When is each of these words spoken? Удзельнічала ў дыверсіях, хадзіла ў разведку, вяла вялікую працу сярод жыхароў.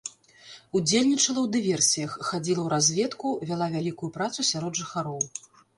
Удзельнічала 0.79 1.23
ў 1.43 1.47
дыверсіях, 1.57 2.17
хадзіла 2.31 2.61
ў 2.63 2.73
разведку, 2.75 3.27
вяла 3.53 3.67
вялікую 3.79 4.15
працу 4.19 4.51
сярод 4.55 4.73
жыхароў. 4.83 5.21